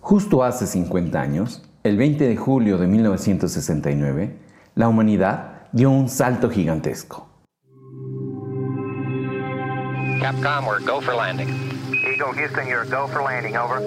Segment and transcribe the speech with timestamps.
[0.00, 4.38] Justo hace 50 años, el 20 de julio de 1969,
[4.74, 7.28] la humanidad dio un salto gigantesco.
[10.20, 11.48] Capcom, we're go for landing.
[12.04, 13.82] Eagle Houston, you're go for landing, over.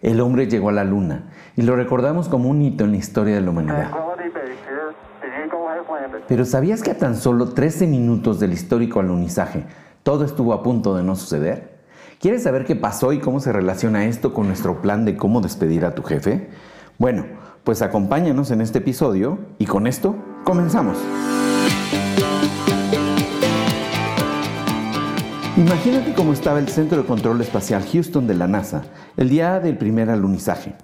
[0.00, 1.24] El hombre llegó a la luna
[1.56, 3.90] y lo recordamos como un hito en la historia de la humanidad.
[6.28, 9.64] Pero ¿sabías que a tan solo 13 minutos del histórico alunizaje
[10.02, 11.75] todo estuvo a punto de no suceder?
[12.18, 15.84] ¿Quieres saber qué pasó y cómo se relaciona esto con nuestro plan de cómo despedir
[15.84, 16.48] a tu jefe?
[16.98, 17.26] Bueno,
[17.62, 20.96] pues acompáñanos en este episodio y con esto comenzamos.
[25.58, 28.84] Imagínate cómo estaba el Centro de Control Espacial Houston de la NASA
[29.18, 30.74] el día del primer alunizaje.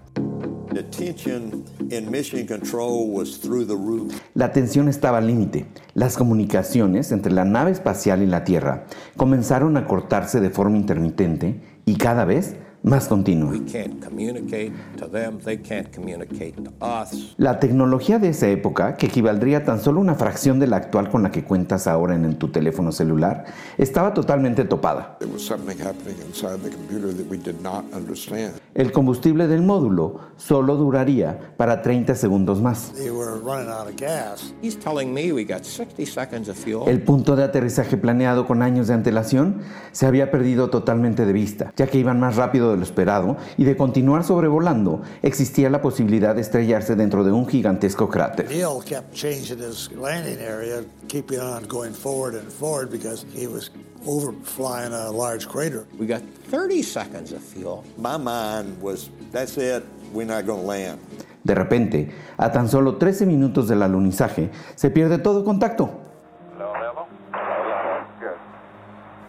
[4.35, 5.67] La tensión estaba al límite.
[5.95, 8.85] Las comunicaciones entre la nave espacial y la Tierra
[9.17, 13.51] comenzaron a cortarse de forma intermitente y cada vez más continua.
[13.51, 17.35] We can't communicate to them, they can't communicate to us.
[17.37, 21.23] La tecnología de esa época, que equivaldría tan solo una fracción de la actual con
[21.23, 23.45] la que cuentas ahora en, tu teléfono celular,
[23.79, 25.17] estaba totalmente topada.
[25.21, 28.55] There was something happening inside the computer that we did not understand.
[28.75, 32.93] El combustible del módulo solo duraría para 30 segundos más.
[32.97, 34.55] they were running out of gas.
[34.63, 36.89] He's telling me we got 60 seconds of fuel.
[36.89, 39.61] El punto de aterrizaje planeado con años de antelación
[39.93, 43.65] se había perdido totalmente de vista, ya que iban más rápido de lo esperado y
[43.65, 48.49] de continuar sobrevolando existía la posibilidad de estrellarse dentro de un gigantesco cráter.
[48.49, 53.71] Neil kept changing his landing area, keeping on going forward and forward because he was
[54.07, 55.87] overflying a large crater.
[55.99, 57.85] We got 30 seconds of fuel.
[57.97, 60.99] My mind was, that's it, we're not going to land.
[61.45, 65.91] De repente, a tan solo 13 minutos del alunizaje, se pierde todo contacto.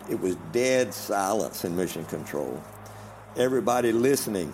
[0.10, 2.62] It was dead silence in mission control.
[3.36, 4.54] Everybody listening.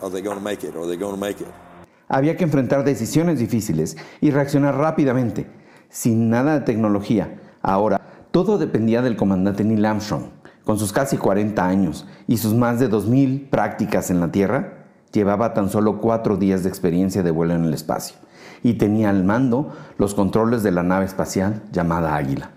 [0.00, 0.74] Are they going make it?
[0.74, 1.48] Are they going make it?
[2.08, 5.46] Había que enfrentar decisiones difíciles y reaccionar rápidamente,
[5.90, 7.40] sin nada de tecnología.
[7.60, 10.30] Ahora, todo dependía del comandante Neil Armstrong.
[10.64, 15.52] Con sus casi 40 años y sus más de 2.000 prácticas en la Tierra, llevaba
[15.52, 18.16] tan solo cuatro días de experiencia de vuelo en el espacio
[18.62, 22.55] y tenía al mando los controles de la nave espacial llamada Águila.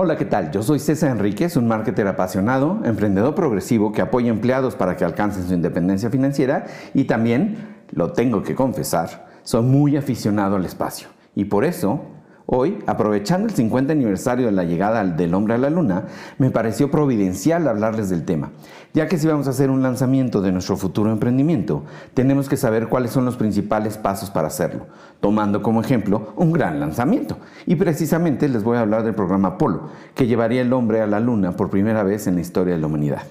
[0.00, 0.52] Hola, ¿qué tal?
[0.52, 5.48] Yo soy César Enríquez, un marketer apasionado, emprendedor progresivo que apoya empleados para que alcancen
[5.48, 7.56] su independencia financiera y también,
[7.90, 11.08] lo tengo que confesar, soy muy aficionado al espacio.
[11.34, 12.02] Y por eso,
[12.50, 16.04] hoy, aprovechando el 50 aniversario de la llegada del hombre a la luna,
[16.38, 18.52] me pareció providencial hablarles del tema,
[18.94, 22.88] ya que si vamos a hacer un lanzamiento de nuestro futuro emprendimiento, tenemos que saber
[22.88, 24.86] cuáles son los principales pasos para hacerlo,
[25.20, 27.36] tomando como ejemplo un gran lanzamiento.
[27.66, 31.20] Y precisamente les voy a hablar del programa Apolo, que llevaría el hombre a la
[31.20, 33.24] luna por primera vez en la historia de la humanidad.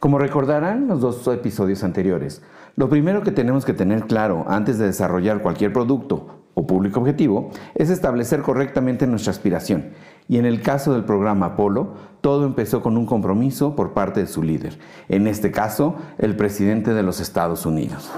[0.00, 2.42] Como recordarán los dos episodios anteriores,
[2.74, 7.50] lo primero que tenemos que tener claro antes de desarrollar cualquier producto o público objetivo
[7.76, 9.90] es establecer correctamente nuestra aspiración.
[10.28, 14.26] Y en el caso del programa Apolo, todo empezó con un compromiso por parte de
[14.26, 14.76] su líder,
[15.08, 18.10] en este caso, el presidente de los Estados Unidos.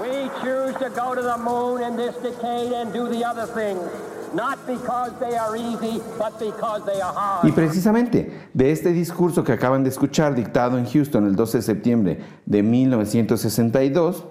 [7.43, 11.61] Y precisamente de este discurso que acaban de escuchar dictado en Houston el 12 de
[11.61, 14.25] septiembre de 1962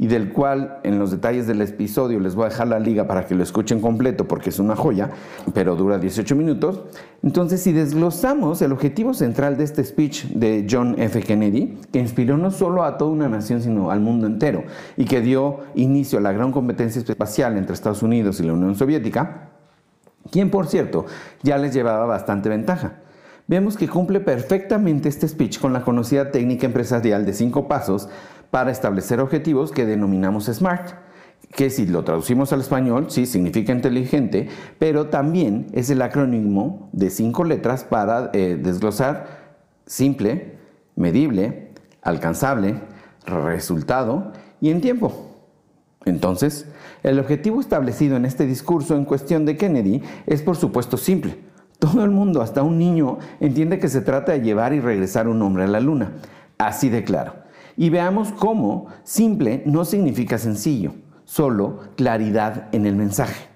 [0.00, 3.26] y del cual en los detalles del episodio les voy a dejar la liga para
[3.26, 5.10] que lo escuchen completo porque es una joya,
[5.52, 6.80] pero dura 18 minutos.
[7.22, 11.20] Entonces, si desglosamos el objetivo central de este speech de John F.
[11.20, 14.64] Kennedy, que inspiró no solo a toda una nación, sino al mundo entero,
[14.96, 18.76] y que dio inicio a la gran competencia espacial entre Estados Unidos y la Unión
[18.76, 19.50] Soviética,
[20.32, 21.04] quien por cierto
[21.42, 23.00] ya les llevaba bastante ventaja.
[23.48, 28.08] Vemos que cumple perfectamente este speech con la conocida técnica empresarial de cinco pasos
[28.50, 30.94] para establecer objetivos que denominamos SMART,
[31.52, 37.10] que si lo traducimos al español, sí, significa inteligente, pero también es el acrónimo de
[37.10, 39.56] cinco letras para eh, desglosar
[39.86, 40.58] simple,
[40.94, 41.72] medible,
[42.02, 42.80] alcanzable,
[43.26, 45.26] resultado y en tiempo.
[46.04, 46.66] Entonces,
[47.02, 51.38] el objetivo establecido en este discurso en cuestión de Kennedy es por supuesto simple.
[51.78, 55.40] Todo el mundo, hasta un niño, entiende que se trata de llevar y regresar un
[55.42, 56.12] hombre a la luna.
[56.58, 57.34] Así de claro.
[57.76, 60.92] Y veamos cómo simple no significa sencillo,
[61.24, 63.50] solo claridad en el mensaje.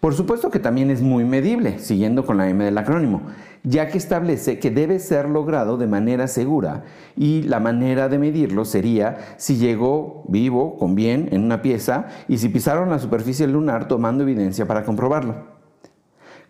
[0.00, 3.22] Por supuesto que también es muy medible, siguiendo con la M del acrónimo,
[3.64, 6.84] ya que establece que debe ser logrado de manera segura
[7.16, 12.38] y la manera de medirlo sería si llegó vivo, con bien, en una pieza y
[12.38, 15.58] si pisaron la superficie lunar tomando evidencia para comprobarlo.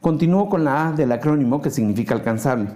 [0.03, 2.69] Continúo con la A del acrónimo que significa alcanzable.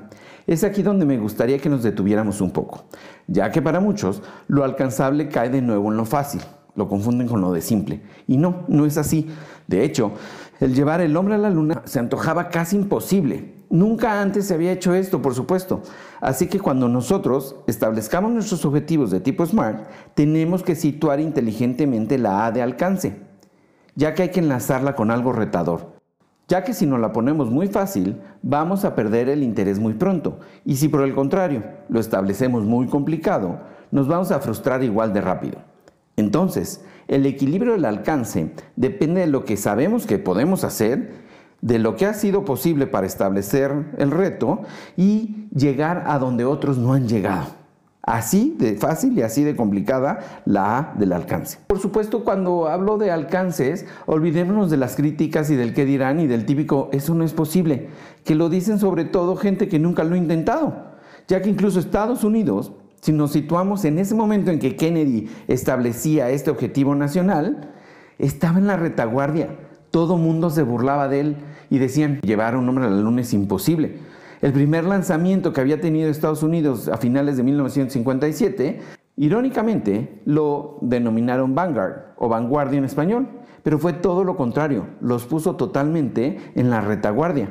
[0.46, 2.84] Es aquí donde me gustaría que nos detuviéramos un poco,
[3.26, 6.42] ya que para muchos lo alcanzable cae de nuevo en lo fácil,
[6.74, 8.02] lo confunden con lo de simple.
[8.26, 9.28] Y no, no es así.
[9.66, 10.12] De hecho,
[10.60, 13.62] el llevar el hombre a la luna se antojaba casi imposible.
[13.70, 15.82] Nunca antes se había hecho esto, por supuesto.
[16.20, 22.46] Así que cuando nosotros establezcamos nuestros objetivos de tipo SMART, tenemos que situar inteligentemente la
[22.46, 23.16] A de alcance,
[23.94, 26.01] ya que hay que enlazarla con algo retador.
[26.52, 30.38] Ya que si nos la ponemos muy fácil, vamos a perder el interés muy pronto.
[30.66, 33.60] Y si por el contrario lo establecemos muy complicado,
[33.90, 35.60] nos vamos a frustrar igual de rápido.
[36.16, 41.14] Entonces, el equilibrio del alcance depende de lo que sabemos que podemos hacer,
[41.62, 44.60] de lo que ha sido posible para establecer el reto
[44.94, 47.61] y llegar a donde otros no han llegado.
[48.02, 51.58] Así de fácil y así de complicada la A del alcance.
[51.68, 56.26] Por supuesto, cuando hablo de alcances, olvidémonos de las críticas y del qué dirán y
[56.26, 57.88] del típico eso no es posible,
[58.24, 60.92] que lo dicen sobre todo gente que nunca lo ha intentado,
[61.28, 62.72] ya que incluso Estados Unidos
[63.02, 67.72] si nos situamos en ese momento en que Kennedy establecía este objetivo nacional,
[68.20, 69.56] estaba en la retaguardia.
[69.90, 71.36] Todo mundo se burlaba de él
[71.68, 73.96] y decían, llevar a un hombre a la luna es imposible.
[74.42, 78.80] El primer lanzamiento que había tenido Estados Unidos a finales de 1957,
[79.16, 83.28] irónicamente, lo denominaron Vanguard o vanguardia en español,
[83.62, 87.50] pero fue todo lo contrario, los puso totalmente en la retaguardia,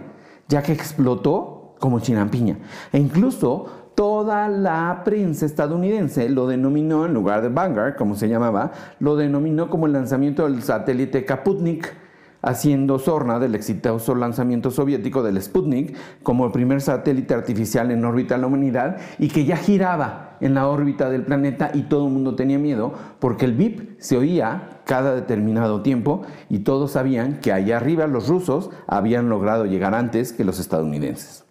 [0.49, 2.57] ya que explotó como chinampiña.
[2.91, 8.73] E incluso toda la prensa estadounidense lo denominó, en lugar de Vanguard, como se llamaba,
[8.99, 11.95] lo denominó como el lanzamiento del satélite Kaputnik,
[12.41, 18.35] haciendo sorna del exitoso lanzamiento soviético del Sputnik como el primer satélite artificial en órbita
[18.35, 22.13] de la humanidad y que ya giraba en la órbita del planeta y todo el
[22.13, 27.53] mundo tenía miedo porque el VIP se oía cada determinado tiempo y todos sabían que
[27.53, 31.45] allá arriba los rusos habían logrado llegar antes que los estadounidenses.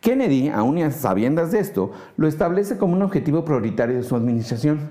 [0.00, 4.16] Kennedy, aún y a sabiendas de esto, lo establece como un objetivo prioritario de su
[4.16, 4.88] administración,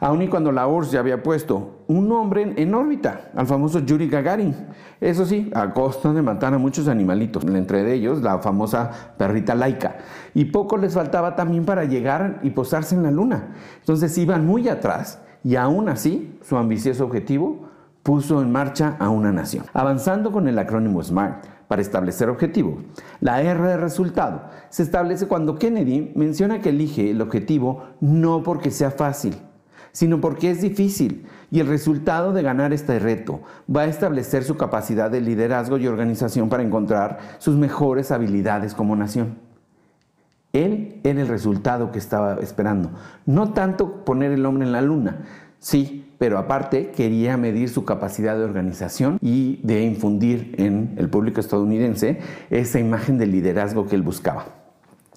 [0.00, 4.08] aun y cuando la URSS ya había puesto un hombre en órbita, al famoso Yuri
[4.08, 4.54] Gagarin.
[5.00, 9.98] Eso sí, a costa de matar a muchos animalitos, entre ellos la famosa perrita laica.
[10.34, 13.54] Y poco les faltaba también para llegar y posarse en la luna.
[13.78, 17.68] Entonces iban muy atrás y aún así su ambicioso objetivo
[18.02, 19.64] puso en marcha a una nación.
[19.72, 22.78] Avanzando con el acrónimo SMART, para establecer objetivo.
[23.20, 28.70] La R de resultado se establece cuando Kennedy menciona que elige el objetivo no porque
[28.70, 29.36] sea fácil,
[29.96, 33.40] sino porque es difícil y el resultado de ganar este reto
[33.74, 38.94] va a establecer su capacidad de liderazgo y organización para encontrar sus mejores habilidades como
[38.94, 39.38] nación.
[40.52, 42.90] Él era el resultado que estaba esperando,
[43.24, 45.22] no tanto poner el hombre en la luna,
[45.60, 51.40] sí, pero aparte quería medir su capacidad de organización y de infundir en el público
[51.40, 52.18] estadounidense
[52.50, 54.55] esa imagen de liderazgo que él buscaba.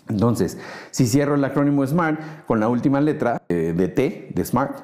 [0.09, 0.57] Entonces,
[0.91, 4.79] si cierro el acrónimo SMART con la última letra eh, de T, de SMART,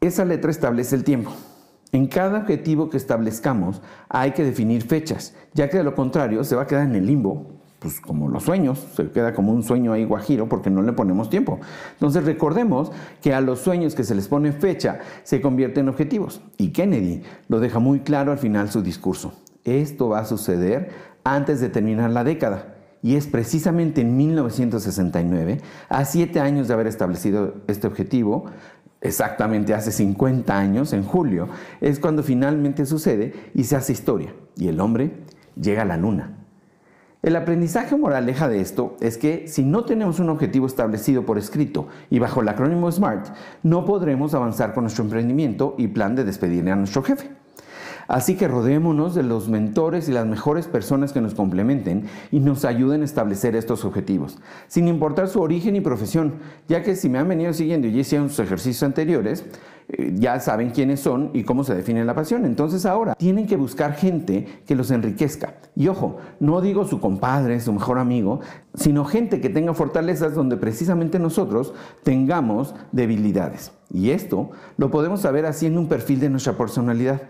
[0.00, 1.32] esa letra establece el tiempo.
[1.92, 6.56] En cada objetivo que establezcamos hay que definir fechas, ya que de lo contrario se
[6.56, 7.52] va a quedar en el limbo
[7.82, 11.28] pues como los sueños, se queda como un sueño ahí guajiro porque no le ponemos
[11.28, 11.58] tiempo.
[11.94, 16.40] Entonces recordemos que a los sueños que se les pone fecha se convierten en objetivos.
[16.58, 19.32] Y Kennedy lo deja muy claro al final su discurso.
[19.64, 20.90] Esto va a suceder
[21.24, 22.71] antes de terminar la década.
[23.02, 28.44] Y es precisamente en 1969, a siete años de haber establecido este objetivo,
[29.00, 31.48] exactamente hace 50 años, en julio,
[31.80, 34.32] es cuando finalmente sucede y se hace historia.
[34.56, 35.24] Y el hombre
[35.60, 36.38] llega a la luna.
[37.22, 41.86] El aprendizaje moraleja de esto es que si no tenemos un objetivo establecido por escrito
[42.10, 43.28] y bajo el acrónimo SMART,
[43.62, 47.41] no podremos avanzar con nuestro emprendimiento y plan de despedir a nuestro jefe.
[48.12, 52.66] Así que rodémonos de los mentores y las mejores personas que nos complementen y nos
[52.66, 54.36] ayuden a establecer estos objetivos,
[54.68, 56.34] sin importar su origen y profesión,
[56.68, 59.46] ya que si me han venido siguiendo y hicieron sus ejercicios anteriores,
[59.88, 62.44] eh, ya saben quiénes son y cómo se define la pasión.
[62.44, 65.54] Entonces ahora tienen que buscar gente que los enriquezca.
[65.74, 68.40] Y ojo, no digo su compadre, su mejor amigo,
[68.74, 73.72] sino gente que tenga fortalezas donde precisamente nosotros tengamos debilidades.
[73.92, 77.20] Y esto lo podemos saber haciendo un perfil de nuestra personalidad.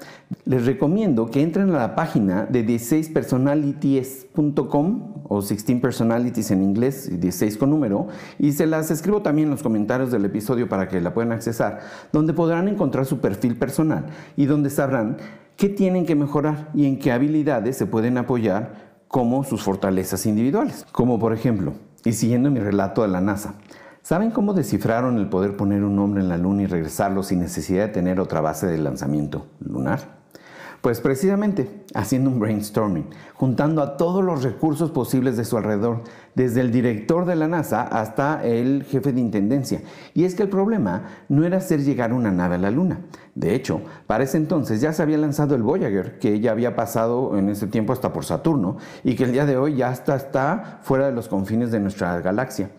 [0.45, 7.57] Les recomiendo que entren a la página de 16personalities.com o 16 personalities en inglés, 16
[7.57, 8.07] con número,
[8.39, 11.81] y se las escribo también en los comentarios del episodio para que la puedan accesar,
[12.13, 14.07] donde podrán encontrar su perfil personal
[14.37, 15.17] y donde sabrán
[15.57, 20.87] qué tienen que mejorar y en qué habilidades se pueden apoyar como sus fortalezas individuales.
[20.90, 23.54] Como por ejemplo, y siguiendo mi relato de la NASA,
[24.02, 27.87] ¿Saben cómo descifraron el poder poner un hombre en la luna y regresarlo sin necesidad
[27.87, 30.22] de tener otra base de lanzamiento lunar?
[30.83, 36.03] Pues precisamente haciendo un brainstorming, juntando a todos los recursos posibles de su alrededor,
[36.35, 39.83] desde el director de la NASA hasta el jefe de intendencia.
[40.12, 42.99] Y es que el problema no era hacer llegar una nave a la Luna.
[43.37, 47.39] De hecho, para ese entonces ya se había lanzado el Voyager, que ya había pasado
[47.39, 51.07] en ese tiempo hasta por Saturno, y que el día de hoy ya está, fuera
[51.07, 52.71] de los confines de nuestra galaxia.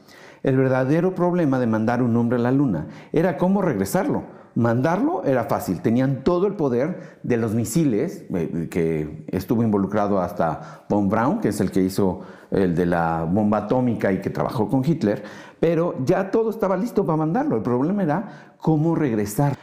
[0.43, 5.45] El verdadero problema de mandar un hombre a la Luna era cómo regresarlo Mandarlo era
[5.45, 11.39] fácil, tenían todo el poder de los misiles, eh, que estuvo involucrado hasta Von Braun,
[11.39, 15.23] que es el que hizo el de la bomba atómica y que trabajó con Hitler,
[15.59, 17.55] pero ya todo estaba listo para mandarlo.
[17.55, 19.57] El problema era cómo regresar.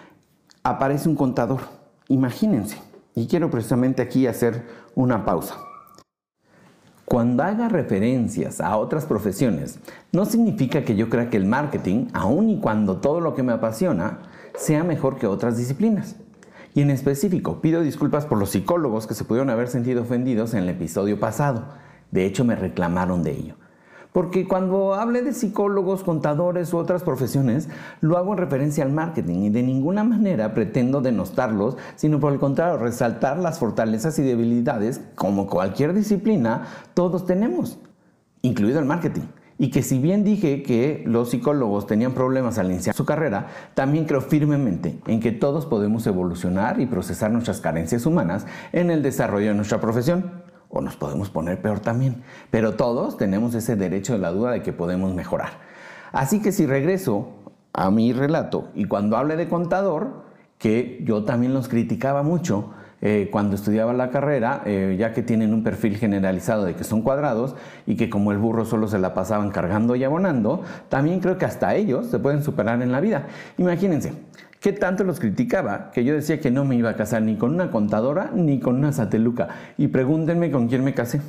[0.64, 1.60] Aparece un contador,
[2.08, 2.78] imagínense,
[3.14, 4.64] y quiero precisamente aquí hacer
[4.96, 5.54] una pausa.
[7.04, 9.78] Cuando haga referencias a otras profesiones,
[10.12, 13.52] no significa que yo crea que el marketing, aun y cuando todo lo que me
[13.52, 14.18] apasiona,
[14.56, 16.16] sea mejor que otras disciplinas.
[16.74, 20.60] Y en específico, pido disculpas por los psicólogos que se pudieron haber sentido ofendidos en
[20.60, 21.64] el episodio pasado.
[22.10, 23.54] De hecho, me reclamaron de ello.
[24.12, 27.68] Porque cuando hable de psicólogos, contadores u otras profesiones,
[28.00, 32.40] lo hago en referencia al marketing y de ninguna manera pretendo denostarlos, sino por el
[32.40, 37.78] contrario, resaltar las fortalezas y debilidades, como cualquier disciplina, todos tenemos,
[38.42, 39.22] incluido el marketing.
[39.60, 44.06] Y que si bien dije que los psicólogos tenían problemas al iniciar su carrera, también
[44.06, 49.48] creo firmemente en que todos podemos evolucionar y procesar nuestras carencias humanas en el desarrollo
[49.48, 50.44] de nuestra profesión.
[50.70, 52.22] O nos podemos poner peor también.
[52.50, 55.50] Pero todos tenemos ese derecho de la duda de que podemos mejorar.
[56.10, 57.28] Así que si regreso
[57.74, 60.24] a mi relato y cuando hable de contador,
[60.56, 62.70] que yo también los criticaba mucho,
[63.02, 67.02] eh, cuando estudiaba la carrera, eh, ya que tienen un perfil generalizado de que son
[67.02, 67.54] cuadrados
[67.86, 71.44] y que como el burro solo se la pasaban cargando y abonando, también creo que
[71.44, 73.26] hasta ellos se pueden superar en la vida.
[73.58, 74.12] Imagínense,
[74.60, 75.90] ¿Qué tanto los criticaba?
[75.90, 78.76] Que yo decía que no me iba a casar ni con una contadora ni con
[78.76, 79.48] una sateluca.
[79.78, 81.22] Y pregúntenme con quién me casé.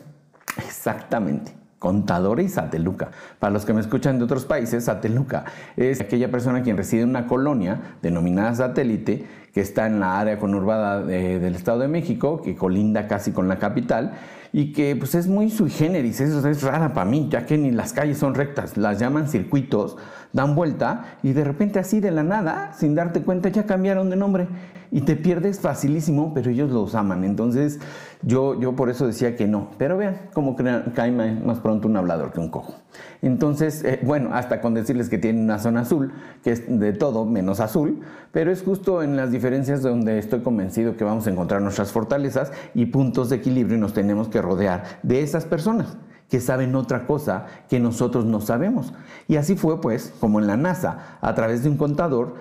[0.58, 3.10] Exactamente contadora y sateluca.
[3.40, 5.46] Para los que me escuchan de otros países, sateluca
[5.76, 10.38] es aquella persona quien reside en una colonia denominada satélite que está en la área
[10.38, 14.14] conurbada del Estado de México, que colinda casi con la capital
[14.54, 17.72] y que pues es muy sui generis, eso es rara para mí, ya que ni
[17.72, 19.98] las calles son rectas, las llaman circuitos,
[20.34, 24.16] dan vuelta y de repente así de la nada, sin darte cuenta, ya cambiaron de
[24.16, 24.48] nombre
[24.92, 27.24] y te pierdes facilísimo, pero ellos los aman.
[27.24, 27.80] Entonces
[28.22, 32.34] yo, yo por eso decía que no, pero vean cómo cae más pronto un hablador
[32.34, 32.76] que un cojo.
[33.22, 36.12] Entonces, eh, bueno, hasta con decirles que tiene una zona azul,
[36.44, 40.98] que es de todo menos azul, pero es justo en las diferencias donde estoy convencido
[40.98, 44.84] que vamos a encontrar nuestras fortalezas y puntos de equilibrio y nos tenemos que rodear
[45.04, 45.98] de esas personas
[46.32, 48.94] que saben otra cosa que nosotros no sabemos.
[49.28, 52.36] Y así fue pues como en la NASA, a través de un contador,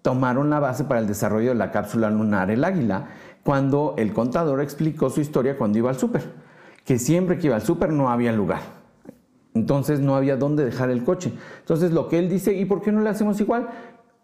[0.00, 3.08] tomaron la base para el desarrollo de la cápsula lunar El Águila,
[3.42, 6.22] cuando el contador explicó su historia cuando iba al súper,
[6.84, 8.60] que siempre que iba al súper no había lugar.
[9.54, 11.32] Entonces no había dónde dejar el coche.
[11.58, 13.68] Entonces lo que él dice, ¿y por qué no le hacemos igual?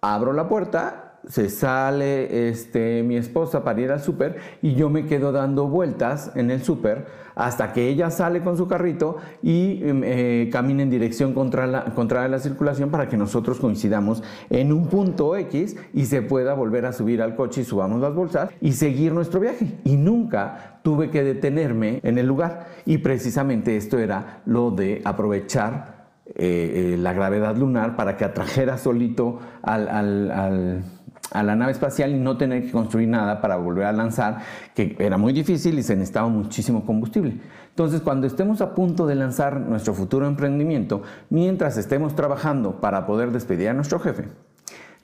[0.00, 5.06] Abro la puerta se sale este, mi esposa para ir al súper y yo me
[5.06, 10.02] quedo dando vueltas en el súper hasta que ella sale con su carrito y em,
[10.04, 14.88] eh, camina en dirección contra la, contra la circulación para que nosotros coincidamos en un
[14.88, 18.72] punto X y se pueda volver a subir al coche y subamos las bolsas y
[18.72, 19.78] seguir nuestro viaje.
[19.84, 22.66] Y nunca tuve que detenerme en el lugar.
[22.84, 28.78] Y precisamente esto era lo de aprovechar eh, eh, la gravedad lunar para que atrajera
[28.78, 30.82] solito al
[31.30, 34.38] a la nave espacial y no tener que construir nada para volver a lanzar,
[34.74, 37.38] que era muy difícil y se necesitaba muchísimo combustible.
[37.70, 43.30] Entonces, cuando estemos a punto de lanzar nuestro futuro emprendimiento, mientras estemos trabajando para poder
[43.30, 44.28] despedir a nuestro jefe,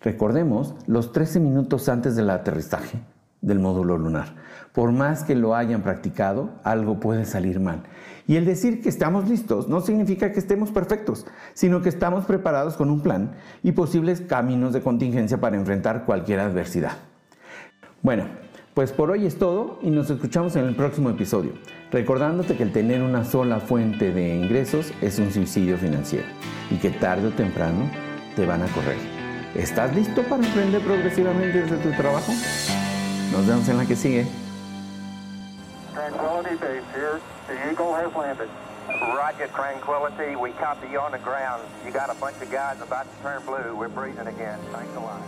[0.00, 2.98] recordemos los 13 minutos antes del aterrizaje
[3.44, 4.34] del módulo lunar.
[4.72, 7.82] Por más que lo hayan practicado, algo puede salir mal.
[8.26, 12.76] Y el decir que estamos listos no significa que estemos perfectos, sino que estamos preparados
[12.76, 13.32] con un plan
[13.62, 16.92] y posibles caminos de contingencia para enfrentar cualquier adversidad.
[18.02, 18.24] Bueno,
[18.72, 21.52] pues por hoy es todo y nos escuchamos en el próximo episodio,
[21.92, 26.26] recordándote que el tener una sola fuente de ingresos es un suicidio financiero
[26.70, 27.88] y que tarde o temprano
[28.34, 28.98] te van a correr.
[29.54, 32.32] ¿Estás listo para emprender progresivamente desde tu trabajo?
[33.34, 34.26] Nos vemos en la que sigue.
[35.92, 37.20] Tranquility Base here.
[37.48, 38.48] The Eagle has landed.
[38.88, 40.36] Roger, Tranquility.
[40.36, 41.64] We copy you on the ground.
[41.84, 43.74] You got a bunch of guys about to turn blue.
[43.74, 44.60] We're breathing again.
[44.70, 45.20] Thanks a lot.